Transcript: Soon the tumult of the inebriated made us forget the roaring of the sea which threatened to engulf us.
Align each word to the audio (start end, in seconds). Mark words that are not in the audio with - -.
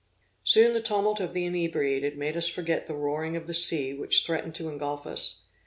Soon 0.43 0.73
the 0.73 0.81
tumult 0.81 1.19
of 1.19 1.35
the 1.35 1.45
inebriated 1.45 2.17
made 2.17 2.35
us 2.35 2.47
forget 2.47 2.87
the 2.87 2.95
roaring 2.95 3.35
of 3.35 3.45
the 3.45 3.53
sea 3.53 3.93
which 3.93 4.25
threatened 4.25 4.55
to 4.55 4.67
engulf 4.67 5.05
us. 5.05 5.41